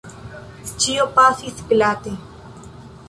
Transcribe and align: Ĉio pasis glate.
Ĉio 0.85 1.05
pasis 1.19 1.61
glate. 1.75 2.17